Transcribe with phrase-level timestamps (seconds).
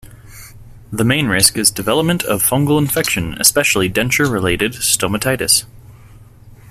[0.91, 5.65] The main risk is development of fungal infection, especially denture-related stomatitis.